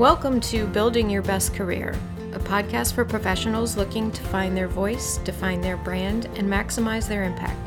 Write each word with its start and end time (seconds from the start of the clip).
Welcome 0.00 0.40
to 0.40 0.66
Building 0.66 1.10
Your 1.10 1.20
Best 1.20 1.52
Career, 1.52 1.94
a 2.32 2.38
podcast 2.38 2.94
for 2.94 3.04
professionals 3.04 3.76
looking 3.76 4.10
to 4.12 4.22
find 4.22 4.56
their 4.56 4.66
voice, 4.66 5.18
define 5.18 5.60
their 5.60 5.76
brand, 5.76 6.24
and 6.36 6.48
maximize 6.48 7.06
their 7.06 7.24
impact. 7.24 7.60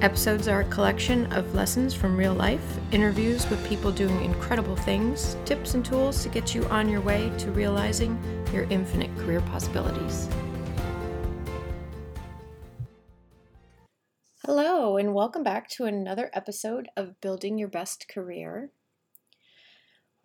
Episodes 0.00 0.48
are 0.48 0.60
a 0.60 0.68
collection 0.70 1.30
of 1.34 1.54
lessons 1.54 1.92
from 1.92 2.16
real 2.16 2.32
life, 2.32 2.64
interviews 2.92 3.46
with 3.50 3.62
people 3.68 3.92
doing 3.92 4.24
incredible 4.24 4.74
things, 4.74 5.36
tips 5.44 5.74
and 5.74 5.84
tools 5.84 6.22
to 6.22 6.30
get 6.30 6.54
you 6.54 6.64
on 6.68 6.88
your 6.88 7.02
way 7.02 7.30
to 7.36 7.50
realizing 7.50 8.18
your 8.54 8.64
infinite 8.70 9.14
career 9.18 9.42
possibilities. 9.42 10.30
Hello, 14.46 14.96
and 14.96 15.12
welcome 15.12 15.42
back 15.42 15.68
to 15.72 15.84
another 15.84 16.30
episode 16.32 16.88
of 16.96 17.20
Building 17.20 17.58
Your 17.58 17.68
Best 17.68 18.08
Career. 18.08 18.70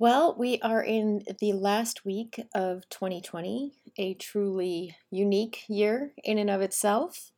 Well, 0.01 0.35
we 0.35 0.57
are 0.63 0.81
in 0.81 1.21
the 1.39 1.53
last 1.53 2.05
week 2.05 2.41
of 2.55 2.89
2020, 2.89 3.71
a 3.99 4.15
truly 4.15 4.95
unique 5.11 5.63
year 5.69 6.13
in 6.23 6.39
and 6.39 6.49
of 6.49 6.61
itself. 6.61 7.31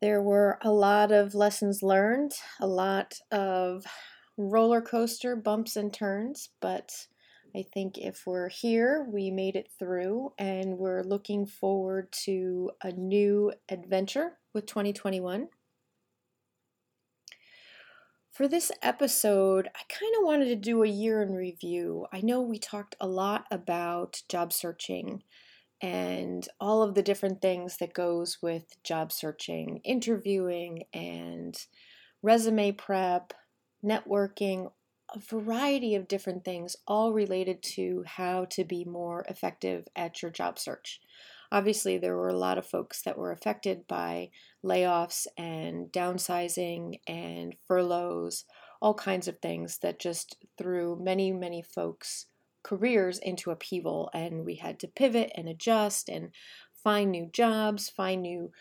There 0.00 0.22
were 0.22 0.58
a 0.62 0.70
lot 0.70 1.12
of 1.12 1.34
lessons 1.34 1.82
learned, 1.82 2.32
a 2.60 2.66
lot 2.66 3.20
of 3.30 3.84
roller 4.38 4.80
coaster 4.80 5.36
bumps 5.36 5.76
and 5.76 5.92
turns, 5.92 6.48
but 6.62 6.92
I 7.54 7.66
think 7.74 7.98
if 7.98 8.22
we're 8.26 8.48
here, 8.48 9.06
we 9.12 9.30
made 9.30 9.54
it 9.54 9.68
through, 9.78 10.32
and 10.38 10.78
we're 10.78 11.02
looking 11.02 11.44
forward 11.44 12.10
to 12.24 12.70
a 12.82 12.90
new 12.92 13.52
adventure 13.68 14.38
with 14.54 14.64
2021. 14.64 15.48
For 18.40 18.48
this 18.48 18.72
episode, 18.80 19.68
I 19.76 19.80
kind 19.90 20.14
of 20.16 20.24
wanted 20.24 20.46
to 20.46 20.56
do 20.56 20.82
a 20.82 20.88
year 20.88 21.20
in 21.20 21.34
review. 21.34 22.06
I 22.10 22.22
know 22.22 22.40
we 22.40 22.58
talked 22.58 22.96
a 22.98 23.06
lot 23.06 23.44
about 23.50 24.22
job 24.30 24.54
searching 24.54 25.24
and 25.82 26.48
all 26.58 26.82
of 26.82 26.94
the 26.94 27.02
different 27.02 27.42
things 27.42 27.76
that 27.76 27.92
goes 27.92 28.38
with 28.40 28.82
job 28.82 29.12
searching, 29.12 29.82
interviewing 29.84 30.84
and 30.94 31.54
resume 32.22 32.72
prep, 32.72 33.34
networking, 33.84 34.72
a 35.14 35.18
variety 35.18 35.94
of 35.94 36.08
different 36.08 36.42
things 36.42 36.76
all 36.86 37.12
related 37.12 37.62
to 37.74 38.04
how 38.06 38.46
to 38.52 38.64
be 38.64 38.86
more 38.86 39.26
effective 39.28 39.86
at 39.94 40.22
your 40.22 40.30
job 40.30 40.58
search. 40.58 41.02
Obviously, 41.52 41.98
there 41.98 42.16
were 42.16 42.28
a 42.28 42.38
lot 42.38 42.58
of 42.58 42.66
folks 42.66 43.02
that 43.02 43.18
were 43.18 43.32
affected 43.32 43.86
by 43.88 44.30
layoffs 44.64 45.26
and 45.36 45.88
downsizing 45.88 47.00
and 47.06 47.56
furloughs, 47.66 48.44
all 48.80 48.94
kinds 48.94 49.26
of 49.26 49.38
things 49.38 49.78
that 49.78 49.98
just 49.98 50.36
threw 50.56 50.96
many, 51.00 51.32
many 51.32 51.60
folks' 51.60 52.26
careers 52.62 53.18
into 53.18 53.50
upheaval. 53.50 54.10
And 54.14 54.44
we 54.44 54.56
had 54.56 54.78
to 54.80 54.88
pivot 54.88 55.32
and 55.34 55.48
adjust 55.48 56.08
and 56.08 56.30
find 56.72 57.10
new 57.10 57.26
jobs, 57.32 57.88
find 57.88 58.22
new 58.22 58.52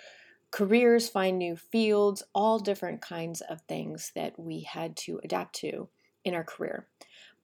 careers, 0.52 1.08
find 1.08 1.38
new 1.38 1.56
fields, 1.56 2.24
all 2.34 2.60
different 2.60 3.02
kinds 3.02 3.42
of 3.42 3.62
things 3.62 4.12
that 4.16 4.40
we 4.40 4.62
had 4.62 4.98
to 4.98 5.20
adapt 5.24 5.56
to 5.58 5.90
in 6.26 6.34
our 6.34 6.44
career. 6.44 6.88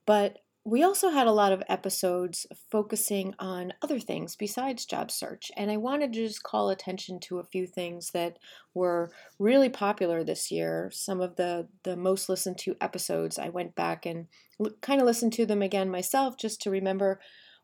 But 0.05 0.39
we 0.67 0.81
also 0.81 1.09
had 1.09 1.27
a 1.27 1.31
lot 1.31 1.51
of 1.51 1.61
episodes 1.69 2.47
focusing 2.71 3.35
on 3.37 3.73
other 3.83 3.99
things 3.99 4.35
besides 4.35 4.87
job 4.87 5.11
search, 5.11 5.51
and 5.55 5.69
I 5.69 5.77
wanted 5.77 6.11
to 6.13 6.27
just 6.27 6.41
call 6.41 6.71
attention 6.71 7.19
to 7.21 7.37
a 7.37 7.43
few 7.43 7.67
things 7.67 8.09
that 8.11 8.39
were 8.73 9.11
really 9.37 9.69
popular 9.69 10.23
this 10.23 10.49
year. 10.49 10.89
Some 10.91 11.21
of 11.21 11.35
the, 11.35 11.67
the 11.83 11.95
most 11.95 12.29
listened 12.29 12.57
to 12.59 12.75
episodes, 12.81 13.37
I 13.37 13.49
went 13.49 13.75
back 13.75 14.07
and 14.07 14.27
l- 14.59 14.71
kind 14.81 14.99
of 14.99 15.05
listened 15.05 15.33
to 15.33 15.45
them 15.45 15.61
again 15.61 15.91
myself 15.91 16.35
just 16.35 16.63
to 16.63 16.71
remember 16.71 17.21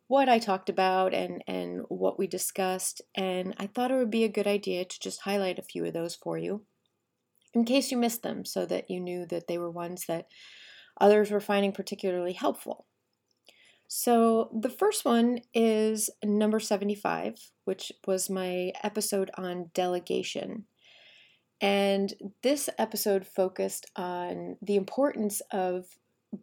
what 0.07 0.29
I 0.29 0.37
talked 0.37 0.69
about 0.69 1.11
and, 1.13 1.43
and 1.47 1.81
what 1.89 2.19
we 2.19 2.27
discussed, 2.27 3.01
and 3.15 3.55
I 3.57 3.65
thought 3.65 3.89
it 3.89 3.95
would 3.95 4.11
be 4.11 4.25
a 4.25 4.29
good 4.29 4.47
idea 4.47 4.85
to 4.85 4.99
just 4.99 5.21
highlight 5.21 5.57
a 5.57 5.63
few 5.63 5.85
of 5.85 5.93
those 5.93 6.13
for 6.15 6.37
you 6.37 6.65
in 7.55 7.65
case 7.65 7.91
you 7.91 7.97
missed 7.97 8.21
them 8.21 8.45
so 8.45 8.65
that 8.67 8.91
you 8.91 8.99
knew 8.99 9.25
that 9.25 9.47
they 9.47 9.57
were 9.57 9.71
ones 9.71 10.05
that 10.07 10.27
others 10.99 11.31
were 11.31 11.39
finding 11.39 11.71
particularly 11.71 12.33
helpful. 12.33 12.85
So 13.93 14.49
the 14.57 14.69
first 14.69 15.03
one 15.03 15.41
is 15.53 16.09
number 16.23 16.61
75, 16.61 17.35
which 17.65 17.91
was 18.07 18.29
my 18.29 18.71
episode 18.83 19.29
on 19.37 19.69
delegation. 19.73 20.63
And 21.59 22.13
this 22.41 22.69
episode 22.77 23.27
focused 23.27 23.91
on 23.97 24.55
the 24.61 24.77
importance 24.77 25.41
of 25.51 25.87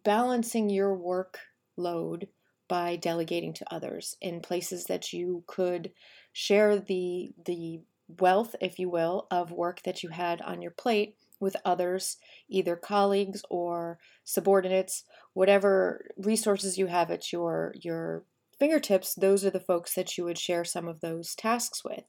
balancing 0.03 0.69
your 0.69 0.95
workload 0.95 2.27
by 2.67 2.97
delegating 2.97 3.53
to 3.53 3.73
others 3.73 4.15
in 4.21 4.41
places 4.41 4.83
that 4.83 5.11
you 5.11 5.43
could 5.47 5.91
share 6.31 6.77
the 6.77 7.31
the 7.47 7.81
wealth, 8.19 8.55
if 8.61 8.77
you 8.77 8.91
will, 8.91 9.25
of 9.31 9.51
work 9.51 9.81
that 9.85 10.03
you 10.03 10.09
had 10.09 10.39
on 10.41 10.61
your 10.61 10.71
plate 10.71 11.15
with 11.39 11.55
others, 11.65 12.17
either 12.47 12.75
colleagues 12.75 13.41
or 13.49 13.97
subordinates, 14.23 15.03
whatever 15.33 16.09
resources 16.17 16.77
you 16.77 16.87
have 16.87 17.11
at 17.11 17.31
your 17.31 17.73
your 17.81 18.23
fingertips, 18.59 19.15
those 19.15 19.45
are 19.45 19.49
the 19.49 19.59
folks 19.59 19.95
that 19.95 20.17
you 20.17 20.25
would 20.25 20.37
share 20.37 20.65
some 20.65 20.87
of 20.87 20.99
those 20.99 21.33
tasks 21.35 21.83
with. 21.83 22.03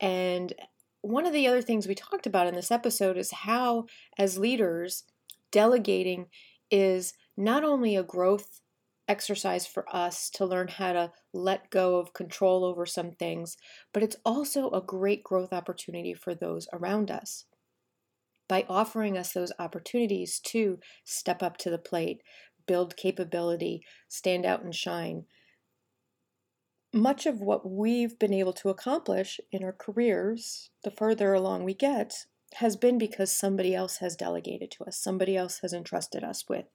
And 0.00 0.52
one 1.00 1.26
of 1.26 1.32
the 1.32 1.46
other 1.46 1.62
things 1.62 1.86
we 1.86 1.94
talked 1.94 2.26
about 2.26 2.46
in 2.46 2.54
this 2.54 2.70
episode 2.70 3.16
is 3.16 3.30
how 3.30 3.86
as 4.18 4.38
leaders 4.38 5.04
delegating 5.50 6.26
is 6.70 7.14
not 7.36 7.64
only 7.64 7.96
a 7.96 8.02
growth 8.02 8.60
exercise 9.08 9.66
for 9.66 9.84
us 9.94 10.28
to 10.28 10.44
learn 10.44 10.68
how 10.68 10.92
to 10.92 11.10
let 11.32 11.70
go 11.70 11.96
of 11.96 12.12
control 12.12 12.64
over 12.64 12.84
some 12.84 13.12
things, 13.12 13.56
but 13.94 14.02
it's 14.02 14.16
also 14.24 14.70
a 14.70 14.82
great 14.82 15.24
growth 15.24 15.52
opportunity 15.52 16.12
for 16.12 16.34
those 16.34 16.68
around 16.72 17.10
us 17.10 17.46
by 18.48 18.64
offering 18.68 19.16
us 19.16 19.32
those 19.32 19.52
opportunities 19.58 20.40
to 20.40 20.78
step 21.04 21.42
up 21.42 21.56
to 21.58 21.70
the 21.70 21.78
plate, 21.78 22.22
build 22.68 22.96
capability, 22.96 23.82
stand 24.06 24.46
out 24.46 24.62
and 24.62 24.72
shine. 24.72 25.24
Much 26.92 27.26
of 27.26 27.40
what 27.40 27.68
we've 27.68 28.16
been 28.18 28.32
able 28.32 28.52
to 28.52 28.68
accomplish 28.68 29.40
in 29.50 29.64
our 29.64 29.72
careers, 29.72 30.70
the 30.84 30.90
further 30.92 31.34
along 31.34 31.64
we 31.64 31.74
get, 31.74 32.26
has 32.54 32.76
been 32.76 32.96
because 32.96 33.32
somebody 33.32 33.74
else 33.74 33.96
has 33.96 34.14
delegated 34.14 34.70
to 34.70 34.84
us, 34.84 34.96
somebody 34.96 35.36
else 35.36 35.58
has 35.60 35.72
entrusted 35.72 36.22
us 36.22 36.44
with 36.48 36.66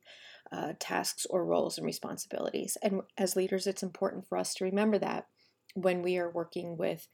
uh, 0.52 0.74
tasks 0.80 1.26
or 1.30 1.46
roles 1.46 1.78
and 1.78 1.86
responsibilities. 1.86 2.78
And 2.84 3.02
as 3.18 3.36
leaders, 3.36 3.66
it's 3.66 3.82
important 3.82 4.28
for 4.28 4.38
us 4.38 4.54
to 4.56 4.66
remember 4.66 5.00
that 5.00 5.28
when 5.74 6.02
we 6.02 6.18
are 6.18 6.30
working 6.30 6.78
with 6.78 7.08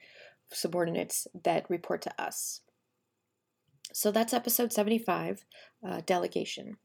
subordinates 0.51 1.27
that 1.43 1.69
report 1.69 2.01
to 2.01 2.21
us. 2.21 2.61
So 3.93 4.11
that's 4.11 4.33
episode 4.33 4.73
75, 4.73 5.45
uh, 5.87 6.01
delegation. 6.05 6.77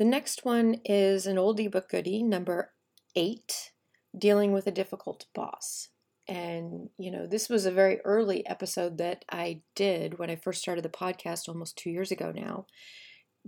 The 0.00 0.06
next 0.06 0.46
one 0.46 0.76
is 0.86 1.26
an 1.26 1.36
oldie 1.36 1.70
but 1.70 1.90
goodie, 1.90 2.22
number 2.22 2.72
eight, 3.14 3.72
dealing 4.18 4.50
with 4.50 4.66
a 4.66 4.70
difficult 4.70 5.26
boss. 5.34 5.88
And, 6.26 6.88
you 6.96 7.10
know, 7.10 7.26
this 7.26 7.50
was 7.50 7.66
a 7.66 7.70
very 7.70 8.00
early 8.06 8.46
episode 8.46 8.96
that 8.96 9.26
I 9.30 9.60
did 9.76 10.18
when 10.18 10.30
I 10.30 10.36
first 10.36 10.62
started 10.62 10.86
the 10.86 10.88
podcast 10.88 11.50
almost 11.50 11.76
two 11.76 11.90
years 11.90 12.10
ago 12.10 12.32
now, 12.34 12.64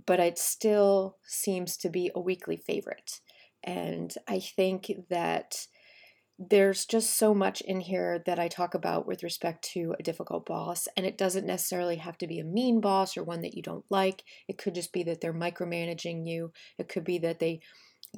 but 0.05 0.19
it 0.19 0.37
still 0.37 1.17
seems 1.25 1.75
to 1.77 1.89
be 1.89 2.11
a 2.13 2.21
weekly 2.21 2.57
favorite. 2.57 3.19
And 3.63 4.13
I 4.27 4.39
think 4.39 4.91
that 5.09 5.65
there's 6.39 6.85
just 6.85 7.17
so 7.17 7.33
much 7.33 7.61
in 7.61 7.79
here 7.79 8.21
that 8.25 8.39
I 8.39 8.47
talk 8.47 8.73
about 8.73 9.05
with 9.05 9.23
respect 9.23 9.63
to 9.73 9.95
a 9.99 10.03
difficult 10.03 10.45
boss. 10.45 10.87
And 10.97 11.05
it 11.05 11.17
doesn't 11.17 11.45
necessarily 11.45 11.97
have 11.97 12.17
to 12.19 12.27
be 12.27 12.39
a 12.39 12.43
mean 12.43 12.81
boss 12.81 13.15
or 13.15 13.23
one 13.23 13.41
that 13.41 13.55
you 13.55 13.61
don't 13.61 13.85
like. 13.89 14.23
It 14.47 14.57
could 14.57 14.75
just 14.75 14.91
be 14.91 15.03
that 15.03 15.21
they're 15.21 15.33
micromanaging 15.33 16.27
you, 16.27 16.51
it 16.77 16.89
could 16.89 17.03
be 17.03 17.19
that 17.19 17.39
they 17.39 17.61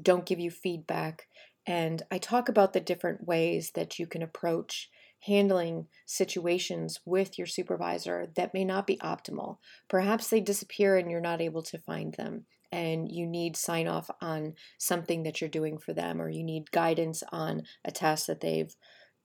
don't 0.01 0.25
give 0.25 0.39
you 0.39 0.51
feedback. 0.51 1.27
And 1.67 2.03
I 2.11 2.17
talk 2.17 2.47
about 2.47 2.73
the 2.73 2.79
different 2.79 3.25
ways 3.27 3.71
that 3.75 3.97
you 3.97 4.07
can 4.07 4.21
approach 4.21 4.89
handling 5.25 5.87
situations 6.05 6.99
with 7.05 7.37
your 7.37 7.47
supervisor 7.47 8.27
that 8.35 8.53
may 8.53 8.63
not 8.63 8.85
be 8.85 8.97
optimal. 8.97 9.57
Perhaps 9.89 10.27
they 10.27 10.39
disappear 10.39 10.97
and 10.97 11.09
you're 11.09 11.19
not 11.19 11.41
able 11.41 11.63
to 11.63 11.79
find 11.79 12.13
them 12.13 12.45
and 12.71 13.11
you 13.11 13.25
need 13.25 13.55
sign 13.55 13.87
off 13.87 14.09
on 14.21 14.53
something 14.77 15.23
that 15.23 15.41
you're 15.41 15.49
doing 15.49 15.77
for 15.77 15.93
them, 15.93 16.21
or 16.21 16.29
you 16.29 16.43
need 16.43 16.71
guidance 16.71 17.23
on 17.31 17.63
a 17.83 17.91
task 17.91 18.27
that 18.27 18.41
they've 18.41 18.75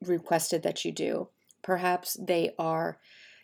requested 0.03 0.63
that 0.63 0.85
you 0.85 0.93
do. 0.93 1.29
Perhaps 1.63 2.17
they 2.21 2.53
are 2.59 2.99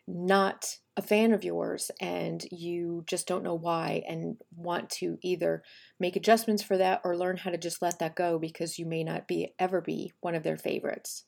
not 0.08 0.78
a 0.96 1.02
fan 1.02 1.32
of 1.32 1.44
yours 1.44 1.90
and 2.00 2.46
you 2.50 3.04
just 3.06 3.26
don't 3.26 3.43
know 3.43 3.54
why 3.54 4.02
and 4.08 4.37
want 4.56 4.88
to 4.88 5.19
either 5.22 5.62
make 6.00 6.16
adjustments 6.16 6.62
for 6.62 6.78
that 6.78 7.02
or 7.04 7.16
learn 7.16 7.37
how 7.37 7.50
to 7.50 7.58
just 7.58 7.82
let 7.82 7.98
that 7.98 8.16
go 8.16 8.38
because 8.38 8.78
you 8.78 8.87
may 8.87 9.04
not 9.04 9.28
be 9.28 9.52
ever 9.58 9.81
be 9.81 10.12
one 10.20 10.34
of 10.34 10.43
their 10.43 10.56
favorites. 10.56 11.25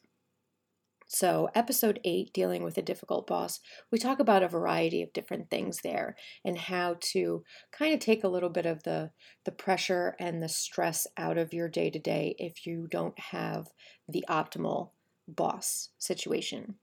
So, 1.11 1.49
episode 1.55 2.01
eight, 2.05 2.35
dealing 2.35 2.63
with 2.63 2.77
a 2.77 2.83
difficult 2.83 3.27
boss, 3.27 3.61
we 3.91 3.99
talk 3.99 4.21
about 4.21 4.43
a 4.43 4.49
variety 4.49 5.03
of 5.03 5.15
different 5.15 5.49
things 5.49 5.81
there 5.83 6.17
and 6.45 6.59
how 6.59 6.97
to 7.13 7.43
kind 7.73 7.95
of 7.95 8.01
take 8.01 8.25
a 8.25 8.29
little 8.29 8.51
bit 8.51 8.67
of 8.67 8.83
the, 8.83 9.11
the 9.47 9.51
pressure 9.51 10.15
and 10.21 10.43
the 10.43 10.51
stress 10.51 11.07
out 11.17 11.39
of 11.39 11.55
your 11.55 11.67
day 11.67 11.89
to 11.89 11.99
day 11.99 12.37
if 12.39 12.67
you 12.67 12.87
don't 12.91 13.19
have 13.19 13.69
the 14.07 14.23
optimal 14.29 14.91
boss 15.27 15.89
situation. 15.97 16.75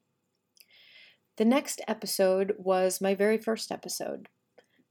The 1.37 1.45
next 1.45 1.81
episode 1.87 2.55
was 2.57 2.99
my 2.99 3.13
very 3.13 3.37
first 3.37 3.71
episode, 3.71 4.27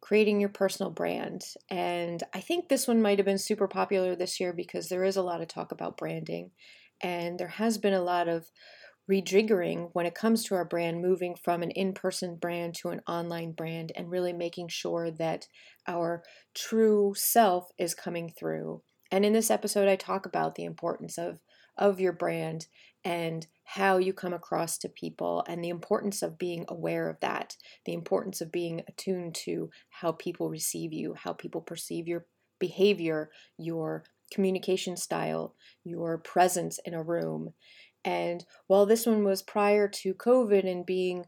creating 0.00 0.38
your 0.38 0.50
personal 0.50 0.92
brand. 0.92 1.42
And 1.68 2.22
I 2.32 2.40
think 2.40 2.68
this 2.68 2.86
one 2.86 3.02
might 3.02 3.18
have 3.18 3.26
been 3.26 3.38
super 3.38 3.66
popular 3.66 4.14
this 4.14 4.38
year 4.38 4.52
because 4.52 4.88
there 4.88 5.02
is 5.02 5.16
a 5.16 5.22
lot 5.22 5.40
of 5.40 5.48
talk 5.48 5.72
about 5.72 5.96
branding 5.96 6.52
and 7.00 7.38
there 7.38 7.48
has 7.48 7.78
been 7.78 7.94
a 7.94 8.02
lot 8.02 8.28
of 8.28 8.50
rejiggering 9.10 9.90
when 9.92 10.06
it 10.06 10.14
comes 10.14 10.44
to 10.44 10.54
our 10.54 10.64
brand, 10.64 11.02
moving 11.02 11.34
from 11.34 11.62
an 11.62 11.70
in 11.70 11.92
person 11.92 12.36
brand 12.36 12.74
to 12.74 12.88
an 12.88 13.00
online 13.06 13.52
brand, 13.52 13.92
and 13.96 14.10
really 14.10 14.32
making 14.32 14.68
sure 14.68 15.10
that 15.10 15.46
our 15.86 16.22
true 16.54 17.12
self 17.16 17.68
is 17.78 17.94
coming 17.94 18.32
through. 18.38 18.82
And 19.10 19.24
in 19.24 19.32
this 19.32 19.50
episode, 19.50 19.88
I 19.88 19.96
talk 19.96 20.26
about 20.26 20.54
the 20.54 20.64
importance 20.64 21.18
of, 21.18 21.40
of 21.76 22.00
your 22.00 22.12
brand 22.12 22.66
and 23.04 23.46
how 23.64 23.98
you 23.98 24.12
come 24.12 24.32
across 24.32 24.78
to 24.78 24.88
people 24.88 25.44
and 25.46 25.62
the 25.62 25.68
importance 25.68 26.22
of 26.22 26.38
being 26.38 26.64
aware 26.68 27.08
of 27.08 27.20
that, 27.20 27.56
the 27.84 27.92
importance 27.92 28.40
of 28.40 28.50
being 28.50 28.82
attuned 28.88 29.34
to 29.34 29.70
how 29.90 30.12
people 30.12 30.48
receive 30.48 30.92
you, 30.92 31.14
how 31.14 31.32
people 31.32 31.60
perceive 31.60 32.08
your 32.08 32.26
behavior, 32.58 33.30
your 33.58 34.04
communication 34.32 34.96
style, 34.96 35.54
your 35.84 36.18
presence 36.18 36.78
in 36.84 36.94
a 36.94 37.02
room, 37.02 37.52
and 38.04 38.44
while 38.66 38.86
this 38.86 39.06
one 39.06 39.24
was 39.24 39.42
prior 39.42 39.88
to 39.88 40.14
COVID 40.14 40.70
and 40.70 40.84
being 40.84 41.26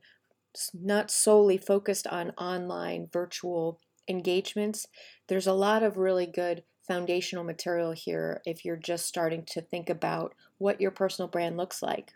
not 0.75 1.11
solely 1.11 1.59
focused 1.59 2.07
on 2.07 2.31
online 2.33 3.09
virtual 3.13 3.81
engagements, 4.09 4.87
there's 5.29 5.47
a 5.47 5.53
lot 5.53 5.83
of 5.83 5.97
really 5.97 6.27
good 6.27 6.63
foundational 6.87 7.45
material 7.45 7.93
here 7.93 8.41
if 8.47 8.65
you're 8.65 8.77
just 8.77 9.07
starting 9.07 9.45
to 9.45 9.61
think 9.61 9.91
about 9.91 10.35
what 10.59 10.81
your 10.81 10.91
personal 10.91 11.29
brand 11.29 11.57
looks 11.57 11.83
like. 11.83 12.13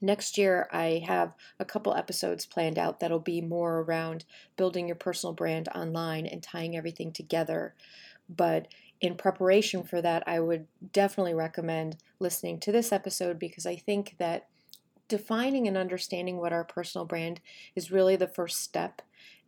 Next 0.00 0.36
year, 0.36 0.68
I 0.72 1.02
have 1.06 1.32
a 1.58 1.64
couple 1.64 1.94
episodes 1.94 2.44
planned 2.44 2.78
out 2.78 3.00
that'll 3.00 3.18
be 3.18 3.40
more 3.40 3.80
around 3.80 4.24
building 4.56 4.86
your 4.86 4.96
personal 4.96 5.32
brand 5.32 5.68
online 5.74 6.26
and 6.26 6.42
tying 6.42 6.76
everything 6.76 7.12
together. 7.12 7.74
But 8.28 8.68
in 9.00 9.14
preparation 9.14 9.82
for 9.82 10.00
that, 10.02 10.22
I 10.26 10.40
would 10.40 10.66
definitely 10.92 11.34
recommend 11.34 11.96
listening 12.18 12.60
to 12.60 12.72
this 12.72 12.92
episode 12.92 13.38
because 13.38 13.66
I 13.66 13.76
think 13.76 14.16
that 14.18 14.48
defining 15.08 15.68
and 15.68 15.76
understanding 15.76 16.38
what 16.38 16.52
our 16.52 16.64
personal 16.64 17.04
brand 17.04 17.40
is 17.74 17.92
really 17.92 18.16
the 18.16 18.26
first 18.26 18.62
step. 18.62 19.02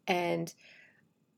And 0.07 0.53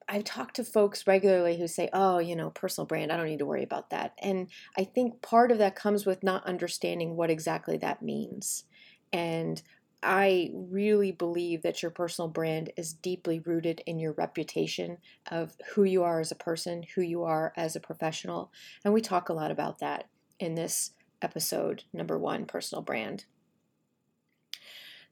I 0.08 0.22
talk 0.22 0.52
to 0.54 0.64
folks 0.64 1.06
regularly 1.06 1.56
who 1.56 1.68
say, 1.68 1.88
oh, 1.92 2.18
you 2.18 2.34
know, 2.34 2.50
personal 2.50 2.86
brand, 2.86 3.12
I 3.12 3.16
don't 3.16 3.26
need 3.26 3.38
to 3.38 3.46
worry 3.46 3.62
about 3.62 3.90
that. 3.90 4.14
And 4.18 4.48
I 4.76 4.84
think 4.84 5.22
part 5.22 5.52
of 5.52 5.58
that 5.58 5.76
comes 5.76 6.04
with 6.04 6.24
not 6.24 6.46
understanding 6.46 7.16
what 7.16 7.30
exactly 7.30 7.76
that 7.78 8.02
means. 8.02 8.64
And 9.12 9.62
I 10.02 10.50
really 10.54 11.12
believe 11.12 11.62
that 11.62 11.82
your 11.82 11.90
personal 11.90 12.28
brand 12.28 12.72
is 12.76 12.94
deeply 12.94 13.38
rooted 13.40 13.82
in 13.86 13.98
your 13.98 14.12
reputation 14.12 14.98
of 15.30 15.56
who 15.74 15.84
you 15.84 16.02
are 16.02 16.20
as 16.20 16.32
a 16.32 16.36
person, 16.36 16.84
who 16.94 17.02
you 17.02 17.24
are 17.24 17.52
as 17.56 17.76
a 17.76 17.80
professional. 17.80 18.50
And 18.84 18.94
we 18.94 19.02
talk 19.02 19.28
a 19.28 19.34
lot 19.34 19.50
about 19.50 19.78
that 19.80 20.08
in 20.38 20.54
this 20.54 20.92
episode, 21.20 21.84
number 21.92 22.18
one, 22.18 22.46
personal 22.46 22.82
brand. 22.82 23.26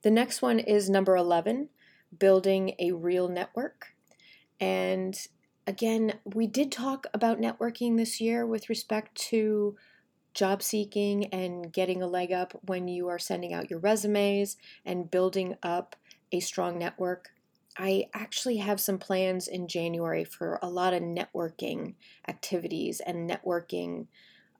The 0.02 0.10
next 0.10 0.40
one 0.40 0.58
is 0.58 0.88
number 0.88 1.16
11, 1.16 1.68
building 2.18 2.74
a 2.78 2.92
real 2.92 3.28
network. 3.28 3.94
And 4.60 5.18
again, 5.66 6.14
we 6.24 6.46
did 6.46 6.72
talk 6.72 7.06
about 7.12 7.40
networking 7.40 7.96
this 7.96 8.20
year 8.20 8.46
with 8.46 8.70
respect 8.70 9.14
to 9.16 9.76
job 10.38 10.62
seeking 10.62 11.26
and 11.26 11.72
getting 11.72 12.00
a 12.00 12.06
leg 12.06 12.30
up 12.30 12.56
when 12.64 12.86
you 12.86 13.08
are 13.08 13.18
sending 13.18 13.52
out 13.52 13.68
your 13.68 13.80
resumes 13.80 14.56
and 14.86 15.10
building 15.10 15.56
up 15.64 15.96
a 16.30 16.38
strong 16.38 16.78
network. 16.78 17.30
I 17.76 18.04
actually 18.14 18.58
have 18.58 18.80
some 18.80 18.98
plans 18.98 19.48
in 19.48 19.66
January 19.66 20.22
for 20.22 20.60
a 20.62 20.70
lot 20.70 20.94
of 20.94 21.02
networking 21.02 21.94
activities 22.28 23.00
and 23.04 23.28
networking 23.28 24.06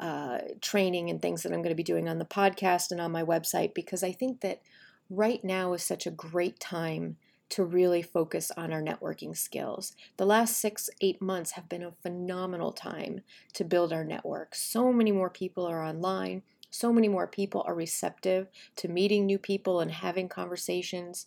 uh, 0.00 0.38
training 0.60 1.10
and 1.10 1.22
things 1.22 1.44
that 1.44 1.52
I'm 1.52 1.62
going 1.62 1.68
to 1.68 1.76
be 1.76 1.84
doing 1.84 2.08
on 2.08 2.18
the 2.18 2.24
podcast 2.24 2.90
and 2.90 3.00
on 3.00 3.12
my 3.12 3.22
website 3.22 3.72
because 3.72 4.02
I 4.02 4.10
think 4.10 4.40
that 4.40 4.60
right 5.08 5.44
now 5.44 5.74
is 5.74 5.84
such 5.84 6.06
a 6.08 6.10
great 6.10 6.58
time 6.58 7.18
to 7.50 7.64
really 7.64 8.02
focus 8.02 8.50
on 8.56 8.72
our 8.72 8.82
networking 8.82 9.36
skills. 9.36 9.94
The 10.16 10.26
last 10.26 10.58
six, 10.58 10.90
eight 11.00 11.20
months 11.22 11.52
have 11.52 11.68
been 11.68 11.82
a 11.82 11.92
phenomenal 12.02 12.72
time 12.72 13.22
to 13.54 13.64
build 13.64 13.92
our 13.92 14.04
network. 14.04 14.54
So 14.54 14.92
many 14.92 15.12
more 15.12 15.30
people 15.30 15.66
are 15.66 15.82
online. 15.82 16.42
So 16.70 16.92
many 16.92 17.08
more 17.08 17.26
people 17.26 17.64
are 17.66 17.74
receptive 17.74 18.48
to 18.76 18.88
meeting 18.88 19.24
new 19.24 19.38
people 19.38 19.80
and 19.80 19.90
having 19.90 20.28
conversations. 20.28 21.26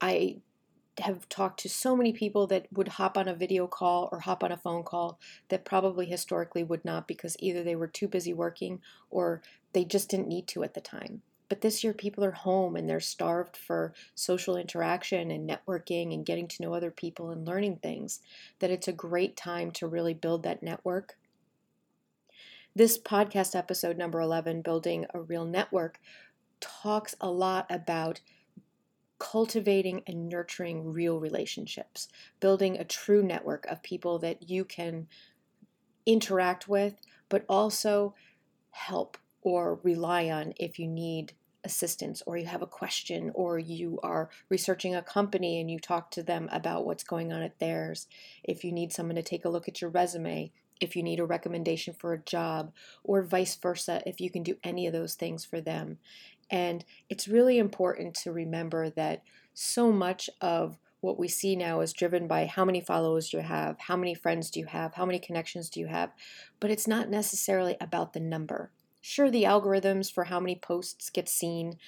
I 0.00 0.36
have 1.00 1.28
talked 1.28 1.60
to 1.60 1.68
so 1.68 1.94
many 1.94 2.12
people 2.12 2.46
that 2.46 2.66
would 2.72 2.88
hop 2.88 3.18
on 3.18 3.28
a 3.28 3.34
video 3.34 3.66
call 3.66 4.08
or 4.12 4.20
hop 4.20 4.42
on 4.42 4.52
a 4.52 4.56
phone 4.56 4.82
call 4.82 5.18
that 5.48 5.64
probably 5.64 6.06
historically 6.06 6.62
would 6.62 6.84
not 6.84 7.06
because 7.06 7.36
either 7.38 7.62
they 7.62 7.76
were 7.76 7.88
too 7.88 8.08
busy 8.08 8.32
working 8.32 8.80
or 9.10 9.42
they 9.72 9.84
just 9.84 10.08
didn't 10.08 10.28
need 10.28 10.46
to 10.48 10.62
at 10.62 10.74
the 10.74 10.80
time. 10.80 11.22
But 11.48 11.60
this 11.60 11.84
year, 11.84 11.92
people 11.92 12.24
are 12.24 12.32
home 12.32 12.76
and 12.76 12.88
they're 12.88 13.00
starved 13.00 13.56
for 13.56 13.94
social 14.14 14.56
interaction 14.56 15.30
and 15.30 15.48
networking 15.48 16.12
and 16.12 16.26
getting 16.26 16.48
to 16.48 16.62
know 16.62 16.74
other 16.74 16.90
people 16.90 17.30
and 17.30 17.46
learning 17.46 17.76
things. 17.76 18.20
That 18.58 18.70
it's 18.70 18.88
a 18.88 18.92
great 18.92 19.36
time 19.36 19.70
to 19.72 19.86
really 19.86 20.14
build 20.14 20.42
that 20.42 20.62
network. 20.62 21.16
This 22.74 22.98
podcast 22.98 23.54
episode, 23.54 23.96
number 23.96 24.20
11, 24.20 24.62
Building 24.62 25.06
a 25.14 25.20
Real 25.20 25.46
Network, 25.46 25.98
talks 26.60 27.14
a 27.20 27.30
lot 27.30 27.66
about 27.70 28.20
cultivating 29.18 30.02
and 30.06 30.28
nurturing 30.28 30.92
real 30.92 31.18
relationships, 31.18 32.08
building 32.40 32.76
a 32.76 32.84
true 32.84 33.22
network 33.22 33.64
of 33.66 33.82
people 33.82 34.18
that 34.18 34.50
you 34.50 34.64
can 34.64 35.06
interact 36.04 36.68
with, 36.68 37.00
but 37.28 37.44
also 37.48 38.14
help 38.70 39.16
or 39.46 39.78
rely 39.84 40.28
on 40.28 40.52
if 40.56 40.76
you 40.76 40.88
need 40.88 41.32
assistance 41.62 42.20
or 42.26 42.36
you 42.36 42.46
have 42.46 42.62
a 42.62 42.66
question 42.66 43.30
or 43.32 43.60
you 43.60 44.00
are 44.02 44.28
researching 44.48 44.96
a 44.96 45.02
company 45.02 45.60
and 45.60 45.70
you 45.70 45.78
talk 45.78 46.10
to 46.10 46.20
them 46.20 46.48
about 46.50 46.84
what's 46.84 47.04
going 47.04 47.32
on 47.32 47.42
at 47.42 47.60
theirs. 47.60 48.08
If 48.42 48.64
you 48.64 48.72
need 48.72 48.92
someone 48.92 49.14
to 49.14 49.22
take 49.22 49.44
a 49.44 49.48
look 49.48 49.68
at 49.68 49.80
your 49.80 49.90
resume, 49.90 50.50
if 50.80 50.96
you 50.96 51.02
need 51.04 51.20
a 51.20 51.24
recommendation 51.24 51.94
for 51.94 52.12
a 52.12 52.18
job, 52.18 52.72
or 53.04 53.22
vice 53.22 53.54
versa, 53.54 54.02
if 54.04 54.20
you 54.20 54.30
can 54.30 54.42
do 54.42 54.56
any 54.64 54.84
of 54.88 54.92
those 54.92 55.14
things 55.14 55.44
for 55.44 55.60
them. 55.60 55.98
And 56.50 56.84
it's 57.08 57.28
really 57.28 57.58
important 57.58 58.16
to 58.16 58.32
remember 58.32 58.90
that 58.90 59.22
so 59.54 59.92
much 59.92 60.28
of 60.40 60.76
what 61.00 61.20
we 61.20 61.28
see 61.28 61.54
now 61.54 61.82
is 61.82 61.92
driven 61.92 62.26
by 62.26 62.46
how 62.46 62.64
many 62.64 62.80
followers 62.80 63.32
you 63.32 63.38
have, 63.38 63.78
how 63.78 63.96
many 63.96 64.12
friends 64.12 64.50
do 64.50 64.58
you 64.58 64.66
have, 64.66 64.94
how 64.94 65.06
many 65.06 65.20
connections 65.20 65.70
do 65.70 65.78
you 65.78 65.86
have, 65.86 66.10
but 66.58 66.72
it's 66.72 66.88
not 66.88 67.08
necessarily 67.08 67.76
about 67.80 68.12
the 68.12 68.18
number. 68.18 68.72
Sure, 69.08 69.30
the 69.30 69.44
algorithms 69.44 70.12
for 70.12 70.24
how 70.24 70.40
many 70.40 70.56
posts 70.56 71.10
get 71.10 71.28
seen 71.28 71.78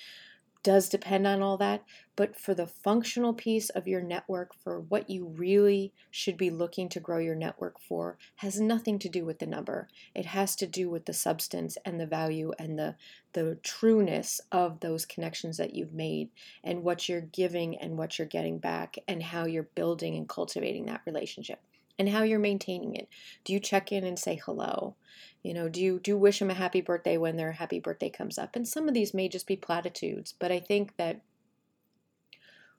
does 0.63 0.89
depend 0.89 1.27
on 1.27 1.43
all 1.43 1.57
that, 1.57 1.83
but 2.15 2.39
for 2.39 2.55
the 2.55 2.69
functional 2.69 3.35
piece 3.35 3.71
of 3.71 3.89
your 3.89 4.01
network, 4.01 4.55
for 4.55 4.79
what 4.79 5.11
you 5.11 5.27
really 5.27 5.93
should 6.13 6.37
be 6.37 6.49
looking 6.49 6.89
to 6.89 7.01
grow 7.01 7.19
your 7.19 7.35
network 7.35 7.81
for, 7.81 8.19
has 8.37 8.61
nothing 8.61 9.01
to 9.01 9.09
do 9.09 9.25
with 9.25 9.41
the 9.41 9.47
number. 9.47 9.89
It 10.15 10.27
has 10.27 10.55
to 10.57 10.67
do 10.69 10.89
with 10.89 11.07
the 11.07 11.13
substance 11.13 11.77
and 11.85 11.99
the 11.99 12.07
value 12.07 12.53
and 12.57 12.79
the, 12.79 12.95
the 13.33 13.59
trueness 13.65 14.41
of 14.53 14.79
those 14.79 15.05
connections 15.05 15.57
that 15.57 15.75
you've 15.75 15.93
made 15.93 16.31
and 16.63 16.85
what 16.85 17.09
you're 17.09 17.21
giving 17.21 17.77
and 17.79 17.99
what 17.99 18.17
you're 18.17 18.29
getting 18.29 18.61
back 18.61 18.95
and 19.09 19.25
how 19.25 19.45
you're 19.45 19.65
building 19.75 20.15
and 20.15 20.29
cultivating 20.29 20.87
that 20.87 21.03
relationship 21.05 21.59
and 21.99 22.09
how 22.09 22.23
you're 22.23 22.39
maintaining 22.39 22.95
it. 22.95 23.09
Do 23.45 23.53
you 23.53 23.61
check 23.61 23.93
in 23.93 24.05
and 24.05 24.19
say 24.19 24.41
hello? 24.45 24.95
You 25.43 25.55
know, 25.55 25.69
do 25.69 25.81
you 25.81 26.01
do 26.01 26.17
wish 26.17 26.39
them 26.39 26.51
a 26.51 26.55
happy 26.55 26.81
birthday 26.81 27.17
when 27.17 27.37
their 27.37 27.53
happy 27.53 27.81
birthday 27.81 28.11
comes 28.11 28.39
up? 28.39 28.57
And 28.57 28.67
some 28.67 28.89
of 28.89 28.95
these 28.95 29.15
may 29.15 29.29
just 29.29 29.47
be 29.47 29.57
platitudes, 29.57 30.35
but 30.39 30.53
I 30.53 30.61
think 30.61 30.97
that 30.97 31.23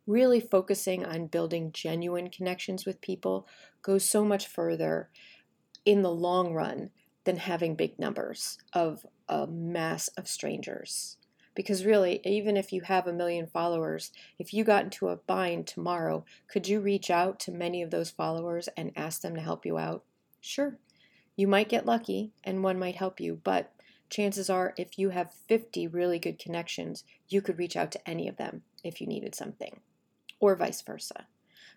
really 0.07 0.39
focusing 0.39 1.05
on 1.05 1.27
building 1.27 1.71
genuine 1.71 2.29
connections 2.29 2.85
with 2.85 2.99
people 2.99 3.47
goes 3.81 4.03
so 4.03 4.25
much 4.25 4.47
further 4.47 5.09
in 5.85 6.01
the 6.01 6.11
long 6.11 6.53
run 6.53 6.89
than 7.25 7.37
having 7.37 7.75
big 7.75 7.99
numbers 7.99 8.57
of 8.73 9.05
a 9.27 9.45
mass 9.45 10.07
of 10.09 10.27
strangers. 10.27 11.17
Because 11.59 11.83
really, 11.83 12.21
even 12.23 12.55
if 12.55 12.71
you 12.71 12.83
have 12.83 13.05
a 13.05 13.11
million 13.11 13.45
followers, 13.45 14.13
if 14.37 14.53
you 14.53 14.63
got 14.63 14.85
into 14.85 15.09
a 15.09 15.17
bind 15.17 15.67
tomorrow, 15.67 16.23
could 16.47 16.69
you 16.69 16.79
reach 16.79 17.09
out 17.09 17.37
to 17.41 17.51
many 17.51 17.81
of 17.81 17.91
those 17.91 18.09
followers 18.09 18.69
and 18.77 18.93
ask 18.95 19.19
them 19.19 19.35
to 19.35 19.41
help 19.41 19.65
you 19.65 19.77
out? 19.77 20.05
Sure, 20.39 20.77
you 21.35 21.49
might 21.49 21.67
get 21.67 21.85
lucky 21.85 22.31
and 22.45 22.63
one 22.63 22.79
might 22.79 22.95
help 22.95 23.19
you, 23.19 23.41
but 23.43 23.73
chances 24.09 24.49
are 24.49 24.73
if 24.77 24.97
you 24.97 25.09
have 25.09 25.33
50 25.33 25.85
really 25.87 26.17
good 26.17 26.39
connections, 26.39 27.03
you 27.27 27.41
could 27.41 27.59
reach 27.59 27.75
out 27.75 27.91
to 27.91 28.09
any 28.09 28.29
of 28.29 28.37
them 28.37 28.61
if 28.81 29.01
you 29.01 29.07
needed 29.07 29.35
something, 29.35 29.81
or 30.39 30.55
vice 30.55 30.81
versa. 30.81 31.27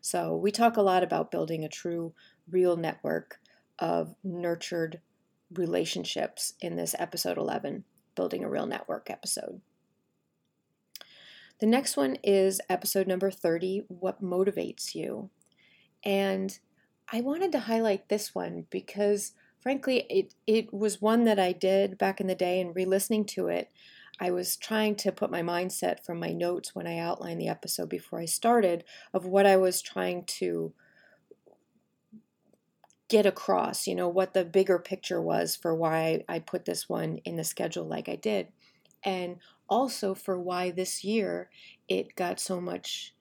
So, 0.00 0.36
we 0.36 0.52
talk 0.52 0.76
a 0.76 0.82
lot 0.82 1.02
about 1.02 1.32
building 1.32 1.64
a 1.64 1.68
true, 1.68 2.14
real 2.48 2.76
network 2.76 3.40
of 3.80 4.14
nurtured 4.22 5.00
relationships 5.52 6.52
in 6.60 6.76
this 6.76 6.94
episode 7.00 7.36
11, 7.36 7.82
Building 8.14 8.44
a 8.44 8.48
Real 8.48 8.66
Network 8.66 9.10
episode. 9.10 9.60
The 11.62 11.68
next 11.68 11.96
one 11.96 12.16
is 12.24 12.60
episode 12.68 13.06
number 13.06 13.30
30 13.30 13.84
What 13.86 14.20
Motivates 14.20 14.96
You? 14.96 15.30
And 16.02 16.58
I 17.12 17.20
wanted 17.20 17.52
to 17.52 17.60
highlight 17.60 18.08
this 18.08 18.34
one 18.34 18.66
because, 18.68 19.34
frankly, 19.60 20.04
it, 20.10 20.34
it 20.44 20.74
was 20.74 21.00
one 21.00 21.22
that 21.22 21.38
I 21.38 21.52
did 21.52 21.98
back 21.98 22.20
in 22.20 22.26
the 22.26 22.34
day 22.34 22.60
and 22.60 22.74
re 22.74 22.84
listening 22.84 23.26
to 23.26 23.46
it. 23.46 23.70
I 24.18 24.32
was 24.32 24.56
trying 24.56 24.96
to 24.96 25.12
put 25.12 25.30
my 25.30 25.40
mindset 25.40 26.04
from 26.04 26.18
my 26.18 26.32
notes 26.32 26.74
when 26.74 26.88
I 26.88 26.98
outlined 26.98 27.40
the 27.40 27.46
episode 27.46 27.88
before 27.88 28.18
I 28.18 28.24
started 28.24 28.82
of 29.14 29.24
what 29.24 29.46
I 29.46 29.56
was 29.56 29.80
trying 29.80 30.24
to 30.40 30.72
get 33.08 33.24
across, 33.24 33.86
you 33.86 33.94
know, 33.94 34.08
what 34.08 34.34
the 34.34 34.44
bigger 34.44 34.80
picture 34.80 35.22
was 35.22 35.54
for 35.54 35.76
why 35.76 36.24
I 36.28 36.40
put 36.40 36.64
this 36.64 36.88
one 36.88 37.18
in 37.18 37.36
the 37.36 37.44
schedule 37.44 37.86
like 37.86 38.08
I 38.08 38.16
did. 38.16 38.48
And 39.04 39.36
also 39.72 40.14
for 40.14 40.38
why 40.38 40.70
this 40.70 41.02
year 41.02 41.48
it 41.88 42.14
got 42.14 42.38
so 42.38 42.60
much 42.60 43.14